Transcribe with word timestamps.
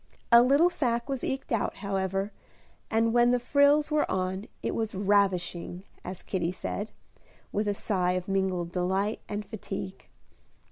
A 0.31 0.41
little 0.41 0.71
sacque 0.71 1.07
was 1.09 1.23
eked 1.23 1.51
out, 1.51 1.75
however, 1.75 2.31
and 2.89 3.13
when 3.13 3.29
the 3.29 3.39
frills 3.39 3.91
were 3.91 4.09
on, 4.09 4.47
it 4.63 4.73
was 4.73 4.95
"ravishing," 4.95 5.83
as 6.03 6.23
Kitty 6.23 6.51
said, 6.51 6.89
with 7.51 7.67
a 7.67 7.75
sigh 7.75 8.13
of 8.13 8.27
mingled 8.27 8.71
delight 8.71 9.19
and 9.29 9.45
fatigue. 9.45 10.07